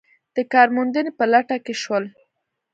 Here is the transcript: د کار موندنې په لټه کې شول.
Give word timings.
د 0.35 0.37
کار 0.53 0.67
موندنې 0.75 1.11
په 1.17 1.23
لټه 1.31 1.57
کې 1.65 1.73
شول. 1.81 2.05